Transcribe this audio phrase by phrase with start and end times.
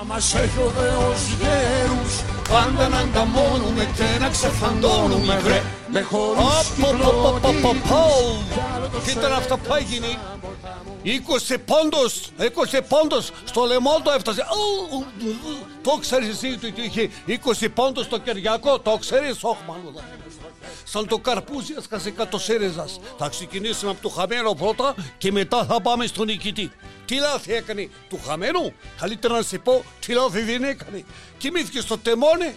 [0.00, 5.62] Άμα έχει ο Θεός γέρους Πάντα να ανταμώνουμε και να ξεφαντώνουμε βρε.
[5.88, 6.72] Με χωρίς
[9.04, 10.18] Τι ήταν αυτό που έγινε;
[11.04, 14.44] 20 πόντος, 20 πόντος στο λαιμό το έφτασε.
[15.82, 19.94] Το ξέρεις εσύ ότι είχε 20 πόντος στο Κυριακό, το ξέρεις, όχι μάλλον.
[20.90, 23.00] Σαν το καρπούζι έσκασε κάτω ΣΥΡΙΖΑς.
[23.18, 26.72] Θα ξεκινήσουμε από το χαμένο πρώτα και μετά θα πάμε στον νικητή.
[27.04, 31.04] Τι λάθη έκανε του χαμένου, καλύτερα να σε πω τι λάθη δεν έκανε.
[31.38, 32.54] Κοιμήθηκε στο τεμόνι,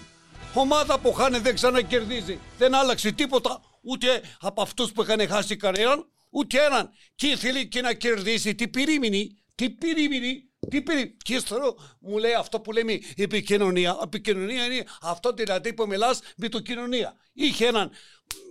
[0.54, 2.40] ομάδα που χάνε δεν ξανακερδίζει.
[2.58, 6.90] Δεν άλλαξε τίποτα ούτε από αυτούς που είχαν χάσει κανέναν, ούτε έναν.
[7.16, 8.56] Και θέλει και να κερδίσει.
[8.56, 11.18] Τι περίμενη, τι περίμενη, τι περίμενη.
[11.24, 14.00] Και ύστερα μου λέει αυτό που λέμε επικοινωνία.
[14.04, 17.16] Επικοινωνία είναι αυτό δηλαδή που μιλάς με το κοινωνία.
[17.34, 17.92] Είχε έναν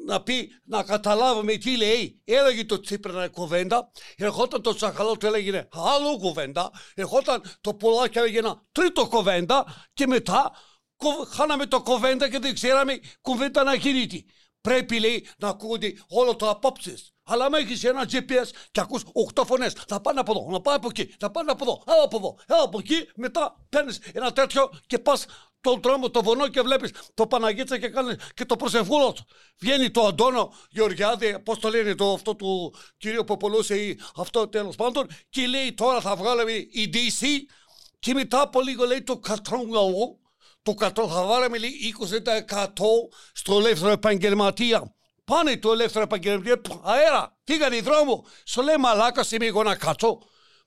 [0.07, 2.21] να πει, να καταλάβουμε τι λέει.
[2.25, 8.19] Έλεγε το Τσίπρα να κουβέντα, ερχόταν το Τσακαλό του έλεγε άλλο κουβέντα, ερχόταν το Πουλάκι
[8.19, 10.53] έλεγε ένα τρίτο κουβέντα και μετά
[11.33, 14.27] χάναμε το κουβέντα και δεν ξέραμε κουβέντα να γίνει.
[14.61, 17.13] Πρέπει λέει να ακούγονται όλο το απόψεις.
[17.25, 19.03] Αλλά άμα έχεις ένα GPS και ακούς
[19.35, 22.03] 8 φωνέ, θα πάνε από εδώ, να πάει από εκεί, θα πάνε από εδώ, έλα
[22.03, 25.27] από εδώ, έλα από εκεί, μετά παίρνεις ένα τέτοιο και πας
[25.61, 29.25] τον δρόμο, το βονό και βλέπεις το Παναγίτσα και κάνεις και το προσευχούλο του.
[29.59, 34.49] Βγαίνει το Αντώνο Γεωργιάδη, πώς το λένε το, αυτό του κυρίου που πουλούσε ή αυτό
[34.49, 37.27] τέλος πάντων, και λέει τώρα θα βγάλουμε η DC
[37.99, 40.19] και μετά από λίγο λέει το κατρόγαλο,
[40.63, 42.65] το κατρό θα βάλουμε λέει 20%
[43.33, 44.95] στο ελεύθερο επαγγελματία.
[45.25, 48.27] Πάνε το ελεύθερο επαγγελματία, αέρα, φύγανε δρόμο.
[48.45, 50.19] Σου λέει μαλάκα είμαι εγώ να κάτσω.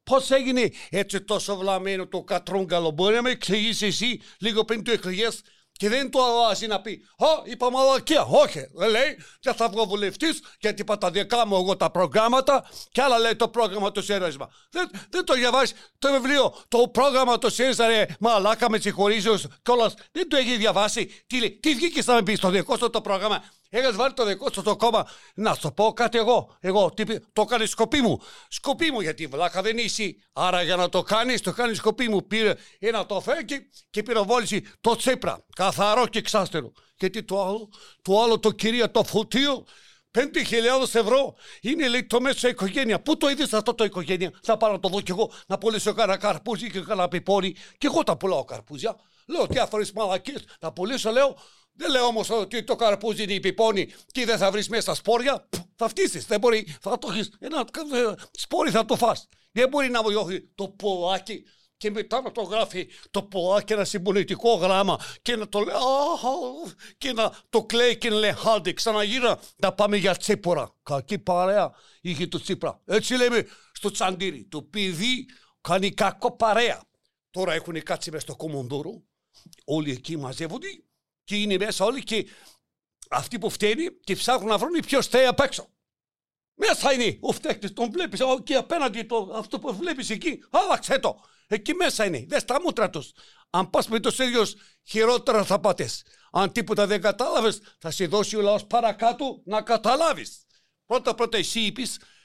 [0.04, 4.92] Πώς έγινε έτσι τόσο βλαμμένο το κατρούγκαλο, μπορεί να με εξηγήσεις εσύ λίγο πριν του
[4.92, 5.42] εκλογές;
[5.84, 8.24] Και δεν το αλλάζει να πει Α, είπα μαλακία.
[8.24, 12.70] Όχι, δεν λέει, και θα βγω βουλευτής γιατί είπα τα δικά μου εγώ τα προγράμματα
[12.92, 14.50] και άλλα λέει το πρόγραμμα του ΣΥΡΙΖΑ.
[14.72, 19.94] Δεν, δεν το διαβάζεις το βιβλίο, το πρόγραμμα του ΣΥΡΙΖΑ, ρε, μαλάκα με συγχωρίζεις κιόλας.
[20.12, 21.24] Δεν το έχει διαβάσει.
[21.28, 23.44] Τι λέει, τι βγήκες να με πεις στο δικό σου το πρόγραμμα.
[23.76, 25.08] Έχεις βάλει το δικό σου το κόμμα.
[25.36, 26.58] Να σου πω κάτι εγώ.
[26.60, 28.22] Εγώ τι, το έκανε σκοπί μου.
[28.48, 30.16] Σκοπί μου γιατί βλάκα δεν είσαι.
[30.34, 32.28] Άρα για να το κάνεις, το κάνεις σκοπί μου.
[32.28, 35.46] Πήρε ένα το φέκι και πυροβόλησε το τσίπρα.
[35.56, 36.72] Καθαρό και εξάστερο.
[36.98, 37.70] Γιατί το άλλο,
[38.02, 39.66] το άλλο το κυρία το φωτίο
[40.12, 40.24] 5.000
[40.82, 43.02] ευρώ είναι λέει το μέσο οικογένεια.
[43.02, 45.94] Πού το είδες αυτό το οικογένεια; Θα πάω να το δω κι εγώ να πουλήσω
[45.94, 47.56] κανένα καρπούζι και κανένα πιπόρι.
[47.78, 48.96] Και εγώ τα πουλάω καρπούζια.
[49.28, 50.44] Λέω διάφορες μαλακίες.
[50.60, 51.38] Τα πουλήσω, λέω
[51.76, 55.50] δεν λέω όμως ότι το καρπούζι είναι υπηπώνει και δεν θα βρεις μέσα σπόρια.
[55.76, 56.26] Θα φτύσεις.
[56.26, 56.76] Δεν μπορεί.
[56.82, 57.32] Θα το έχεις.
[57.40, 59.28] Ένα ε, σπόρι θα το φας.
[59.52, 61.46] Δεν μπορεί να διώχνει το πολλάκι
[61.78, 65.76] και μετά να το γράφει το πολλάκι ένα συμπολιτικό γράμμα και να το λέει
[66.98, 70.76] και να το κλαίει και να λέει χάντε ξαναγύρα να πάμε για τσίπορα.
[70.84, 72.82] Κακή παρέα είχε το τσίπρα.
[72.86, 74.48] Έτσι λέμε στο τσαντήρι.
[74.50, 75.26] Το παιδί
[75.62, 76.84] κάνει κακό παρέα.
[77.32, 79.02] Τώρα έχουν κάτσει μέσα στο κομμοντόρο.
[79.66, 80.68] Όλοι εκεί μαζεύονται
[81.24, 82.28] και είναι μέσα όλοι και
[83.10, 85.68] αυτοί που φταίνει και ψάχνουν να βρουν ποιος φταίει απ' έξω.
[86.56, 90.44] Μέσα είναι ο φταίχτη, τον βλέπεις και απέναντι το, αυτό που βλέπεις εκεί.
[90.50, 91.20] Άλλαξε το.
[91.48, 92.26] Εκεί μέσα είναι.
[92.28, 93.12] Δες τα μούτρα τους.
[93.50, 95.90] Αν πας με τους ίδιους, χειρότερα θα πάτε.
[96.32, 100.46] Αν τίποτα δεν κατάλαβες, θα σε δώσει ο λαός παρακάτω να καταλάβεις.
[100.86, 101.82] Πρώτα πρώτα εσύ είπε,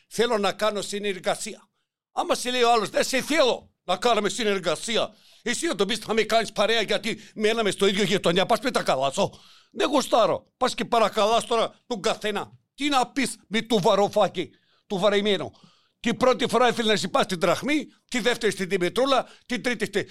[0.08, 1.69] θέλω να κάνω συνεργασία.
[2.12, 5.14] Άμα σε λέει ο άλλος, δεν σε θέλω να κάνουμε συνεργασία.
[5.43, 8.47] Εσύ να το πεις θα με κάνεις παρέα γιατί μέναμε στο ίδιο γειτονιά.
[8.47, 9.41] Πας με τα καλάσω.
[9.71, 10.47] Δεν γουστάρω.
[10.56, 12.53] Πας και παρακαλάς τώρα τον καθένα.
[12.75, 14.50] Τι να πεις με το βαροφάκι,
[14.87, 15.53] του βαρεμένο.
[16.00, 20.09] Την πρώτη φορά ήθελε να συμπά στην τραχμή, τη δεύτερη στην Δημητρούλα, την τρίτη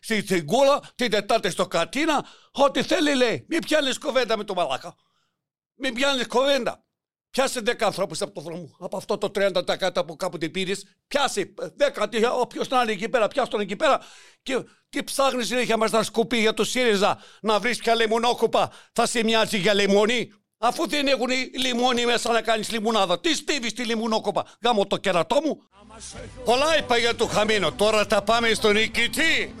[0.00, 2.26] στην στη, Γκούλα, την τετάρτη στο Κατίνα.
[2.52, 3.44] Ό,τι θέλει λέει.
[3.48, 4.94] Μην πιάνεις κοβέντα με το μαλάκα.
[5.74, 6.84] Μην πιάνεις κοβέντα.
[7.30, 8.76] Πιάσε 10 ανθρώπους από το δρόμο.
[8.78, 12.30] Από αυτό το 30% που κάποτε πήρες, πιάσε 10.
[12.40, 14.00] Όποιος να είναι εκεί πέρα, πιάσε τον εκεί πέρα.
[14.42, 18.72] Και τι ψάχνεις συνέχεια μας να σκουπεί για το ΣΥΡΙΖΑ να βρεις πια λεμονόκοπα.
[18.92, 20.32] Θα σε μοιάζει για λεμόνι.
[20.58, 23.20] Αφού δεν έχουν λιμόνι μέσα να κάνεις λιμουνάδα.
[23.20, 24.46] Τις στίβεις τη λιμουνόκοπα.
[24.62, 25.62] Γάμω το κερατό μου.
[26.44, 27.72] Πολλά είπα για το χαμένο.
[27.72, 29.54] Τώρα τα πάμε στον νικητή.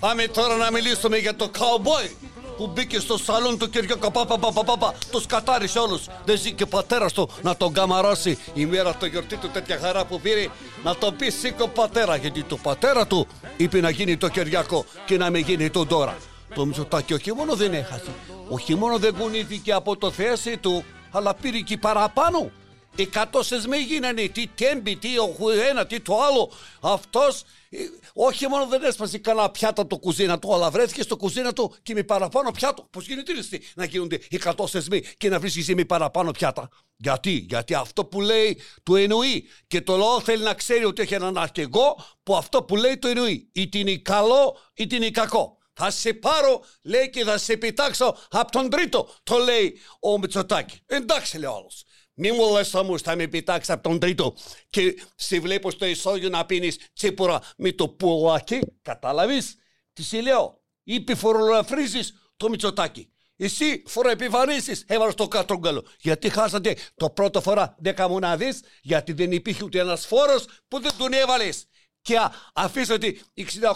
[0.00, 2.10] Πάμε τώρα να μιλήσουμε για το cowboy
[2.56, 4.10] που μπήκε στο σαλόν του Κυριακό.
[4.10, 6.06] Παπα, παπα, παπα, τους κατάρισε όλους.
[6.24, 9.78] Δεν ζει και ο πατέρας του να τον καμαρώσει η μέρα το γιορτή του τέτοια
[9.78, 10.46] χαρά που πήρε.
[10.84, 15.16] Να τον πει σήκω πατέρα, γιατί το πατέρα του είπε να γίνει το Κυριακό και
[15.16, 16.16] να μην γίνει το τώρα.
[16.54, 18.10] Το Μητσοτάκι όχι μόνο δεν έχασε,
[18.48, 22.50] όχι μόνο δεν κουνήθηκε από το θέση του, αλλά πήρε και παραπάνω.
[22.96, 26.52] Εκατό σεσμοί γίνανε, τι τέμπι, τι ο ένα, τι το άλλο.
[26.80, 27.78] Αυτός ε,
[28.14, 31.94] όχι μόνο δεν έσπασε κανένα πιάτα το κουζίνα του, αλλά βρέθηκε στο κουζίνα του και
[31.94, 32.86] με παραπάνω πιάτο.
[32.90, 36.68] Πώς γίνεται ρε, να γίνονται εκατό σεσμοί και να βρίσκεις με παραπάνω πιάτα.
[36.96, 39.48] Γιατί, γιατί αυτό που λέει το εννοεί.
[39.66, 43.08] Και το λόγο θέλει να ξέρει ότι έχει έναν αρχηγό που αυτό που λέει το
[43.08, 43.48] εννοεί.
[43.52, 45.58] Είτε είναι καλό είτε είναι κακό.
[45.72, 50.80] Θα σε πάρω, λέει, και θα σε επιτάξω από τον τρίτο, το λέει ο Μητσοτάκη.
[50.86, 51.84] Εντάξει, λέει ο άλλος.
[52.14, 54.34] Μη μου λες όμως θα με επιτάξει από τον τρίτο
[54.70, 58.58] και σε βλέπω στο ισόγειο να πίνεις τσίπουρα με το πουλάκι.
[58.82, 59.56] Κατάλαβες;
[59.92, 60.62] Τι σε λέω.
[60.82, 63.08] Είπε φορολαφρίζεις το Μητσοτάκη.
[63.36, 65.84] Εσύ φοροεπιβαρύνσεις έβαλες στο κατρόγκαλο.
[66.00, 70.92] Γιατί χάσατε το πρώτο φορά 10 μονάδες, γιατί δεν υπήρχε ούτε ένας φόρος που δεν
[70.98, 71.66] τον έβαλες
[72.04, 72.18] και
[72.52, 73.16] αφήσατε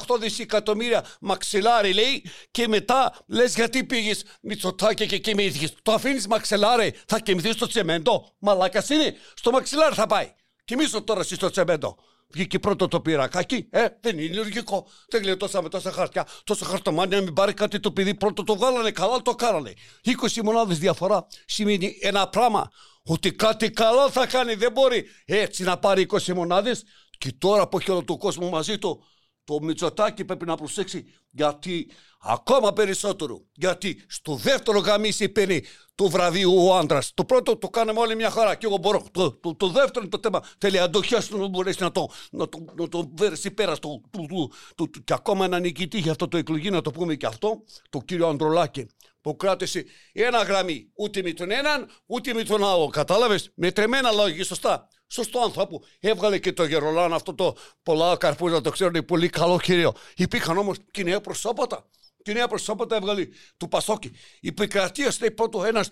[0.07, 5.75] 68 δισεκατομμύρια μαξιλάρι λέει και μετά λες γιατί πήγες Μητσοτάκη και κοιμήθηκες.
[5.83, 8.35] Το αφήνεις μαξιλάρι θα κοιμηθείς στο τσεμέντο.
[8.39, 9.15] Μαλάκας είναι.
[9.35, 10.35] Στο μαξιλάρι θα πάει.
[10.65, 11.97] Κοιμήσω τώρα εσύ στο τσεμέντο.
[12.31, 14.87] Βγήκε πρώτο το πυρακάκι, ε, δεν είναι λογικό.
[15.09, 18.15] Δεν γλιτώσαμε τόσα χαρτιά, τόσα χαρτομάνια να μην πάρει κάτι το παιδί.
[18.15, 19.73] Πρώτο το βγάλανε, καλά το κάνανε.
[20.05, 22.71] 20 μονάδες διαφορά σημαίνει ένα πράγμα.
[23.03, 26.85] Ότι κάτι καλό θα κάνει, δεν μπορεί έτσι να πάρει 20 μονάδες.
[27.19, 29.05] Και τώρα που έχει όλο τον κόσμο μαζί του,
[29.45, 33.47] το Μητσοτάκι πρέπει να προσέξει γιατί ακόμα περισσότερο.
[33.53, 35.63] Γιατί στο δεύτερο γαμίσι παίρνει
[35.95, 37.15] το βραβείο ο άντρας.
[37.15, 39.07] Το πρώτο το κάναμε όλη μια χαρά και εγώ μπορώ.
[39.11, 40.43] Το, το, το δεύτερο είναι το θέμα.
[40.59, 44.01] Θέλει αντοχιά να μπορέσει να το, να το, να το βέρσει πέρα στο.
[44.11, 47.27] Το, το, το, και ακόμα ένα νικητή για αυτό το εκλογή, να το πούμε και
[47.27, 48.87] αυτό, το κύριο Ανδρολάκη
[49.21, 52.89] που κράτησε ένα γραμμή ούτε με τον έναν ούτε με τον άλλο.
[52.89, 55.83] Κατάλαβες; Με τρεμένα λόγια, σωστά σωστό άνθρωπο.
[56.01, 59.93] Έβγαλε και το Γερολάν αυτό το πολλά καρπούζα, το ξέρουν πολύ καλό κύριο.
[60.17, 61.89] Υπήρχαν όμως και νέα προσώπατα.
[62.23, 63.27] Και νέα προσώπατα έβγαλε
[63.57, 64.13] του Πασόκη.
[64.41, 65.89] Η επικρατεία λέει πρώτο ένας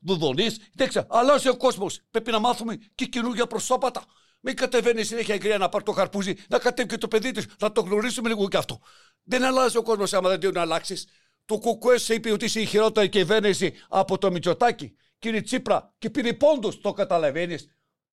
[0.00, 0.58] δουδονής.
[0.72, 2.00] Δεν αλλάζει ο κόσμος.
[2.10, 4.04] Πρέπει να μάθουμε και καινούργια προσώπατα.
[4.40, 7.46] Μην κατεβαίνει συνέχεια η κυρία να πάρει το καρπούζι, να κατέβει και το παιδί της,
[7.58, 8.80] να το γνωρίσουμε λίγο και αυτό.
[9.22, 11.06] Δεν αλλάζει ο κόσμος άμα δεν να αλλάξεις.
[11.44, 14.96] Το κουκουέ σε είπε ότι είσαι η χειρότερη κυβέρνηση από το Μητσοτάκι.
[15.18, 17.68] Κύριε Τσίπρα, και πήρε πόντους, το καταλαβαίνεις.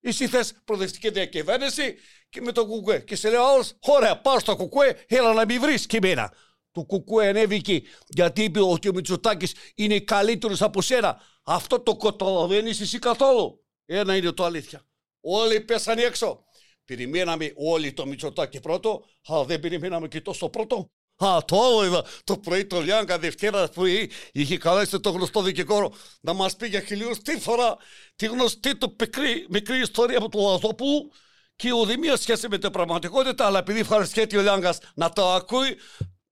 [0.08, 1.96] Εσύ θες προοδευτική διακυβέρνηση;
[2.30, 3.00] Και με το κουκουέ.
[3.00, 6.34] Και σε λέω άλλο, ωραία, πάω στο κουκουέ, έλα να μην βρεις και εμένα.
[6.72, 11.22] Το κουκουέ ανέβηκε γιατί είπε ότι ο Μητσοτάκης είναι καλύτερος από σένα.
[11.44, 13.66] Αυτό το καταλαβαίνει εσύ καθόλου.
[13.86, 14.88] Ένα είναι το αλήθεια.
[15.22, 16.46] Όλοι πέσανε έξω.
[16.86, 20.92] Περιμέναμε όλοι το Μητσοτάκη πρώτο, αλλά δεν περιμέναμε και τόσο πρώτο.
[21.18, 22.04] Α, το άλλο είδα.
[22.24, 26.82] Το πρωί το Λιάγκα Δευτέρα πρωί είχε καλέσει το γνωστό δικηγόρο να μας πει για
[26.82, 27.78] χιλιοστή φορά
[28.16, 31.12] τη γνωστή του πικρή, μικρή ιστορία από τον Λαζόπουλου
[31.56, 35.78] και ουδημία σχέση με την πραγματικότητα αλλά επειδή ευχαριστιέται ο Λιάγκας να το ακούει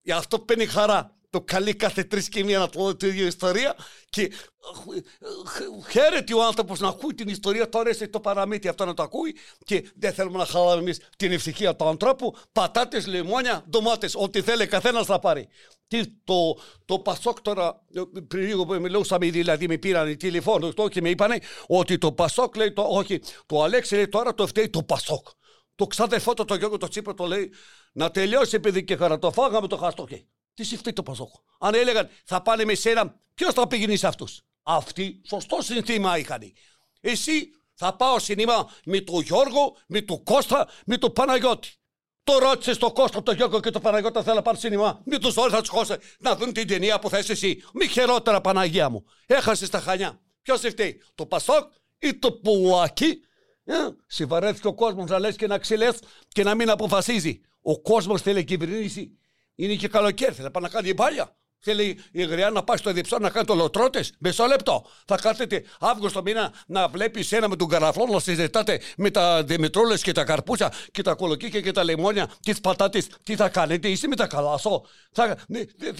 [0.01, 3.75] γι' αυτό παίρνει χαρά το καλεί κάθε τρεις και μία να πω την ίδια ιστορία
[4.09, 4.31] και
[5.89, 7.69] χαίρεται ο άνθρωπος να ακούει την ιστορία.
[7.69, 9.35] Τώρα αρέσει το παραμύθι αυτό να το ακούει
[9.65, 12.35] και δεν θέλουμε να χαλάμε εμείς την ευτυχία του ανθρώπου.
[12.51, 15.47] Πατάτες, λεμόνια, ντομάτες, ό,τι θέλει καθένας θα πάρει.
[15.87, 17.81] Τι, το, το Πασόκ τώρα,
[18.27, 21.31] πριν λίγο που μιλούσαμε, δηλαδή με πήραν τηλεφώνο και με είπαν
[21.67, 25.27] ότι το Πασόκ λέει, το, όχι, το Αλέξη λέει τώρα το φταίει το Πασόκ.
[25.75, 27.51] Το ξάδερφό του, το Γιώργο το Τσίπρο το λέει
[27.93, 30.27] να τελειώσει επειδή και χαρατοφάγαμε το χαστόκι.
[30.55, 31.29] Τι συμφτεί το Πασόκ.
[31.59, 36.41] Αν έλεγαν θα πάνε με σένα, ποιος θα πήγαινε σε αυτούς; Αυτοί σωστό συνθήμα είχαν.
[37.01, 41.69] Εσύ θα πάω σινήμα με τον Γιώργο, με τον Κώστα, με τον Παναγιώτη.
[42.23, 45.01] Το ρώτησες τον Κώστα, τον Γιώργο και τον Παναγιώτη θέλω να πάρει σινήμα.
[45.05, 47.63] Μην τους όλου θα τους χώσει να δουν την ταινία που θες εσύ.
[47.73, 49.05] Μη χειρότερα Παναγία μου.
[49.25, 50.19] Έχασες τα χανιά.
[50.41, 53.19] Ποιος φταίει, το Πασόκ ή το Πουλάκι;
[53.63, 53.73] Ε,
[54.07, 55.89] Συμβαρέθηκε ο κόσμος να λες και να ξυλέ
[56.27, 57.41] και να μην αποφασίζει.
[57.61, 59.17] Ο κόσμος θέλει κυβερνήσει
[59.55, 61.35] είναι και καλοκαίρι, θέλει να πάει να κάνει μπάλια.
[61.67, 64.03] Θέλει η γριά να πάει στο διψό να κάνει το λοτρότε.
[64.19, 64.85] Μισό λεπτό.
[65.07, 69.97] Θα κάθεται Αύγουστο μήνα να βλέπει ένα με τον καραφλό να συζητάτε με τα δημητρόλε
[69.97, 73.07] και τα καρπούσα και τα κολοκίκια και τα λεμόνια και τις πατάτες.
[73.23, 74.85] Τι θα κάνετε, είσαι με τα καλάσο.
[75.11, 75.37] Θα,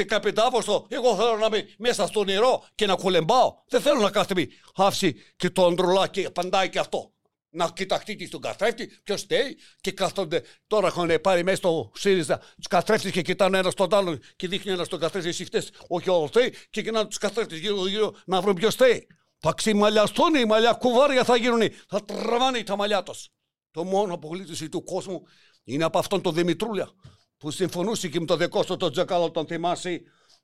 [0.09, 3.53] 15 Αύγουστο, εγώ θέλω να είμαι μέσα στο νερό και να κολεμπάω.
[3.67, 7.14] Δεν θέλω να κάθεται άφηση και το αντρολάκι παντάει και αυτό
[7.55, 10.43] να κοιταχτείτε στον καθρέφτη, ποιος στέει και κάθονται.
[10.67, 14.71] Τώρα έχουν πάρει μέσα στο ΣΥΡΙΖΑ τους καθρέφτε και κοιτάνε ένα στον άλλον και δείχνει
[14.71, 15.29] ένα στον καθρέφτη.
[15.29, 19.07] Εσύ χτες, όχι ο στέει και κοιτάνε τους καθρέφτε γύρω-γύρω να βρουν ποιος στέει.
[19.37, 23.29] Θα ξυμαλιαστούν οι μαλλιά, κουβάρια θα γίνουν, θα τραβάνε τα μαλλιά τους.
[23.71, 25.23] Το μόνο απολύτωση του κόσμου
[25.63, 26.89] είναι από αυτόν τον Δημητρούλια
[27.37, 30.01] που συμφωνούσε και με το δικό σου τον Τζακάλο, τον θυμάσαι,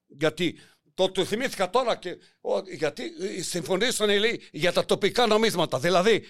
[0.07, 0.59] γιατί
[0.93, 3.03] το, το θυμήθηκα τώρα και, ο, γιατί
[3.41, 5.79] συμφωνήσανε λέει, για τα τοπικά νομίσματα.
[5.79, 6.23] Δηλαδή,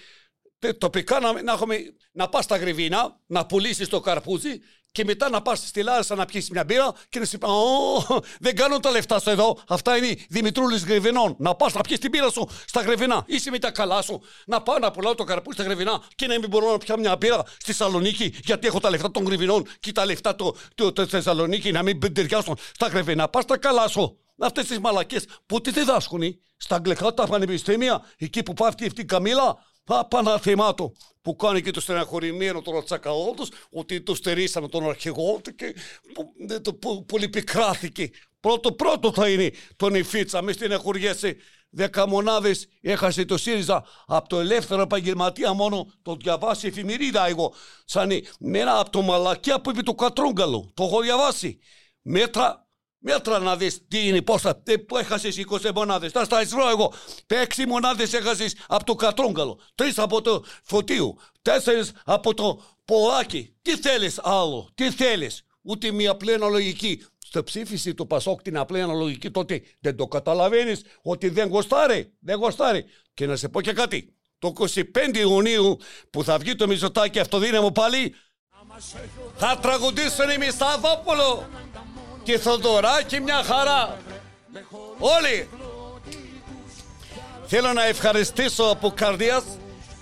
[0.78, 1.76] τοπικά να, να, έχουμε,
[2.12, 4.60] να πας στα γρυβίνα, να πουλήσεις το καρπούζι
[4.92, 8.20] και μετά να πας στη Λάρισα να πιεις μια μπύρα και να σου πει: «Ω,
[8.40, 9.58] Δεν κάνω τα λεφτά σου εδώ.
[9.68, 11.34] Αυτά είναι Δημητρούλης Γρεβενών.
[11.38, 13.24] Να πας να πιεις την μπύρα σου στα Γρεβενά.
[13.26, 14.22] Είσαι με τα καλά σου.
[14.46, 17.16] Να πάω να πουλάω το καρπού στα Γρεβενά και να μην μπορώ να πιω μια
[17.16, 21.06] μπύρα στη Θεσσαλονίκη γιατί έχω τα λεφτά των Γρεβενών και τα λεφτά του το, το,
[21.06, 23.28] Θεσσαλονίκη να μην ταιριάσουν στα Γρεβενά.
[23.28, 24.16] Πας τα καλά σου.
[24.38, 26.22] Αυτές τις μαλακές που τι διδάσκουν
[26.56, 31.70] στα αγγλικά τα πανεπιστήμια, εκεί που πάει αυτή η Καμίλα, Παναθεμά του που κάνει και
[31.70, 35.74] το στεναχωρημένο τον Τσακαώτος ότι το στερήσαμε τον αρχηγό του και
[36.14, 38.10] που, που, πολύ πικράθηκε.
[38.40, 41.36] Πρώτο πρώτο θα είναι τον Ιφίτσα, μη στεναχωριέσαι.
[41.74, 47.54] Δέκα μονάδε έχασε το ΣΥΡΙΖΑ από το ελεύθερο επαγγελματία μόνο το διαβάσει εφημερίδα εγώ.
[47.84, 50.70] Σαν μένα από το μαλακιά που είπε το Κατρούγκαλο.
[50.74, 51.58] Το έχω διαβάσει.
[52.02, 52.66] Μέτρα
[53.04, 56.12] Μέτρα να δεις τι είναι, πώς θα, που έχασες 20 μονάδες.
[56.12, 56.92] Θα στα εισβρώ εγώ.
[57.26, 59.60] 6 μονάδες έχασες από το Κατρόγκαλο.
[59.74, 61.18] 3 από το Φωτίου.
[61.42, 61.50] 4
[62.04, 63.54] από το Πολάκι.
[63.62, 67.04] Τι θέλεις άλλο, τι θέλεις; Ούτε μια απλή αναλογική.
[67.18, 72.12] Στο ψήφιση του Πασόκ την απλή αναλογική τότε δεν το καταλαβαίνεις ότι δεν γοστάρει.
[72.20, 72.84] Δεν γοστάρει.
[73.14, 74.14] Και να σε πω και κάτι.
[74.38, 75.76] Το 25 Ιουνίου
[76.10, 78.14] που θα βγει το Μητσοτάκι αυτοδύναμο πάλι
[79.36, 81.48] θα τραγουδήσουν οι Μισταδόπουλο
[82.22, 83.98] και Θοδωράκη μια χαρά.
[84.98, 85.48] Όλοι.
[87.46, 89.44] Θέλω να ευχαριστήσω από καρδιάς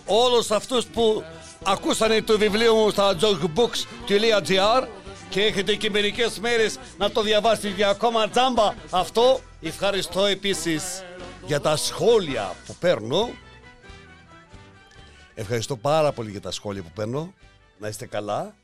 [0.07, 1.25] όλους αυτούς που
[1.63, 4.87] ακούσανε το βιβλίο μου στα jogbooks.gr
[5.29, 9.41] και έχετε και μερικές μέρες να το διαβάσετε για ακόμα τζάμπα αυτό.
[9.63, 11.05] Ευχαριστώ επίσης
[11.47, 13.31] για τα σχόλια που παίρνω.
[15.35, 17.35] Ευχαριστώ πάρα πολύ για τα σχόλια που παίρνω.
[17.79, 18.55] Να είστε καλά.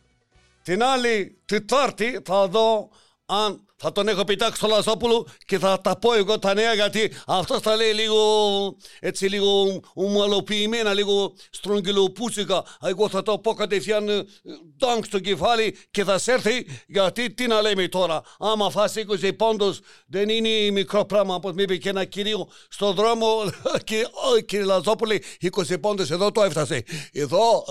[0.62, 2.88] Την άλλη Τετάρτη θα δω
[3.26, 7.12] αν θα τον έχω πετάξει στο Λαζόπουλο και θα τα πω εγώ τα νέα γιατί
[7.26, 12.64] αυτό θα λέει λίγο έτσι λίγο ομαλοποιημένα, λίγο στρογγυλοπούτσικα.
[12.82, 14.28] Εγώ θα το πω κατευθείαν
[14.78, 18.22] τάγκ στο κεφάλι και θα σε έρθει γιατί τι να λέμε τώρα.
[18.38, 22.94] Άμα φας 20 πόντος δεν είναι μικρό πράγμα όπως μου είπε και ένα κυρίο στον
[22.94, 23.26] δρόμο
[23.84, 24.06] και
[24.46, 25.18] κύριε Λαζόπουλε
[25.56, 26.84] 20 πόντος εδώ το έφτασε.
[27.12, 27.64] Εδώ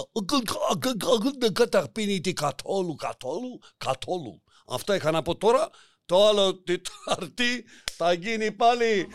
[1.39, 4.41] δεν καταπίνει καθόλου, καθόλου, καθόλου.
[4.65, 5.69] Αυτό είχα να πω τώρα.
[6.05, 7.65] Το άλλο Τετάρτη
[7.97, 9.07] θα γίνει πάλι.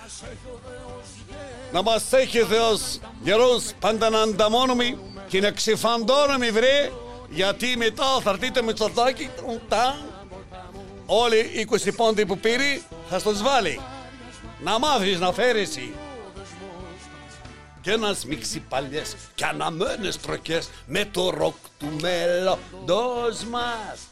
[1.72, 6.92] Να μας έχει Θεός γερός πάντα να ανταμώνουμε και να ξεφαντώνουμε βρε
[7.28, 9.30] γιατί μετά θα έρθει το Μητσοτάκι
[11.06, 13.80] όλοι οι 20 πόντοι που πήρε θα στους βάλει.
[14.62, 15.78] Να μάθεις να φέρεις
[17.80, 24.09] και να σμίξει παλιές και αναμένες τροχές με το ροκ του μέλλοντος μας.